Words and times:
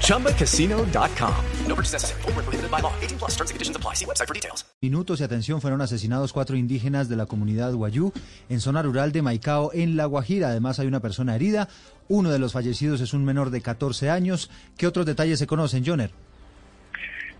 ChumbaCasino.com. 0.00 1.34
No 1.68 1.74
purchase 1.74 1.92
necessary. 1.92 2.22
Full 2.22 2.32
prohibited 2.32 2.70
by 2.70 2.80
law. 2.80 2.92
18 3.02 3.18
plus 3.18 3.32
terms 3.36 3.50
and 3.50 3.56
conditions 3.56 3.76
apply. 3.76 3.94
See 3.94 4.06
website 4.06 4.26
for 4.26 4.34
details. 4.34 4.64
Minutos 4.80 5.20
y 5.20 5.24
atención 5.24 5.60
fueron 5.60 5.80
asesinados 5.80 6.32
cuatro 6.32 6.56
indígenas 6.56 7.08
de 7.08 7.16
la 7.16 7.26
comunidad 7.26 7.72
Guayú 7.74 8.12
en 8.48 8.60
zona 8.60 8.82
rural 8.82 9.12
de 9.12 9.22
Maicao, 9.22 9.70
en 9.72 9.96
La 9.96 10.06
Guajira. 10.06 10.48
Además, 10.48 10.78
hay 10.78 10.86
una 10.86 11.00
persona 11.00 11.34
herida. 11.34 11.68
Uno 12.08 12.30
de 12.30 12.38
los 12.38 12.52
fallecidos 12.52 13.00
es 13.00 13.14
un 13.14 13.24
menor 13.24 13.50
de 13.50 13.62
14 13.62 14.10
años. 14.10 14.50
¿Qué 14.76 14.86
otros 14.86 15.06
detalles 15.06 15.38
se 15.38 15.46
conocen, 15.46 15.84
Joner? 15.86 16.10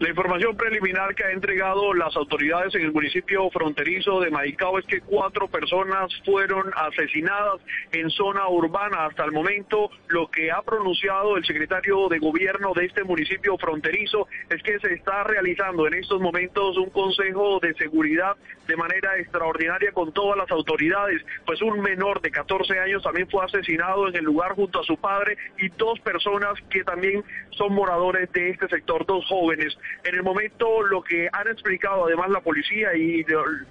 La 0.05 0.11
información 0.11 0.55
preliminar 0.55 1.15
que 1.15 1.25
ha 1.25 1.31
entregado 1.31 1.95
las 1.95 2.15
autoridades 2.15 2.75
en 2.75 2.83
el 2.83 2.93
municipio 2.93 3.49
fronterizo 3.49 4.21
de 4.21 4.31
Maicao 4.31 4.79
es 4.79 4.85
que 4.85 5.01
cuatro 5.01 5.49
personas 5.49 6.13
fueron 6.27 6.71
asesinadas 6.77 7.63
en 7.91 8.11
zona 8.11 8.47
urbana. 8.47 9.07
Hasta 9.07 9.25
el 9.25 9.33
momento, 9.33 9.91
lo 10.09 10.31
que 10.31 10.53
ha 10.53 10.61
pronunciado 10.61 11.39
el 11.39 11.47
secretario 11.47 12.11
de 12.11 12.19
gobierno 12.19 12.75
de 12.75 12.85
este 12.85 13.03
municipio 13.03 13.57
fronterizo 13.57 14.29
es 14.51 14.63
que 14.63 14.79
se 14.79 14.93
está 14.93 15.25
realizando 15.25 15.87
en 15.87 15.95
estos 15.95 16.21
momentos 16.21 16.77
un 16.77 16.91
consejo 16.91 17.59
de 17.61 17.73
seguridad 17.73 18.37
de 18.67 18.77
manera 18.77 19.17
extraordinaria 19.19 19.93
con 19.93 20.13
todas 20.13 20.37
las 20.37 20.51
autoridades. 20.51 21.23
Pues 21.47 21.63
un 21.63 21.81
menor 21.81 22.21
de 22.21 22.31
14 22.31 22.79
años 22.79 23.03
también 23.03 23.27
fue 23.31 23.43
asesinado 23.43 24.09
en 24.09 24.17
el 24.17 24.25
lugar 24.25 24.53
junto 24.53 24.81
a 24.81 24.85
su 24.85 24.99
padre 24.99 25.39
y 25.59 25.69
dos 25.71 25.99
personas 26.01 26.61
que 26.69 26.85
también 26.85 27.25
son 27.53 27.73
moradores 27.73 28.31
de 28.33 28.51
este 28.51 28.69
sector, 28.69 29.07
dos 29.07 29.25
jóvenes. 29.27 29.75
En 30.05 30.15
el 30.15 30.23
momento 30.23 30.83
lo 30.83 31.03
que 31.03 31.29
han 31.33 31.49
explicado 31.49 32.07
además 32.07 32.31
la 32.31 32.41
policía 32.41 32.95
y 32.97 33.25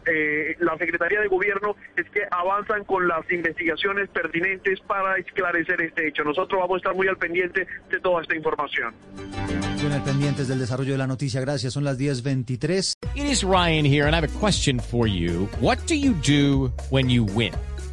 eh, 0.05 0.55
la 0.59 0.77
Secretaría 0.77 1.21
de 1.21 1.27
Gobierno 1.27 1.75
es 1.95 2.09
que 2.09 2.21
avanzan 2.31 2.83
con 2.85 3.07
las 3.07 3.29
investigaciones 3.31 4.09
pertinentes 4.09 4.79
para 4.81 5.17
esclarecer 5.17 5.81
este 5.81 6.07
hecho. 6.07 6.23
Nosotros 6.23 6.59
vamos 6.61 6.75
a 6.75 6.77
estar 6.77 6.95
muy 6.95 7.07
al 7.07 7.17
pendiente 7.17 7.67
de 7.89 7.99
toda 7.99 8.21
esta 8.21 8.35
información. 8.35 8.93
Bien 9.79 10.01
pendientes 10.03 10.47
del 10.47 10.59
desarrollo 10.59 10.93
de 10.93 10.97
la 10.97 11.07
noticia. 11.07 11.41
Gracias. 11.41 11.73
Son 11.73 11.83
las 11.83 11.97
10:23. 11.97 12.93
It 13.15 13.25
is 13.25 13.43
Ryan 13.43 13.85
here 13.85 14.05
and 14.05 14.15
I 14.15 14.19
have 14.19 14.23
a 14.25 14.39
question 14.39 14.79
for 14.79 15.07
you. 15.07 15.49
What 15.59 15.77
do 15.87 15.95
you 15.95 16.13
do 16.13 16.71
when 16.89 17.09
you 17.09 17.25
win? 17.25 17.53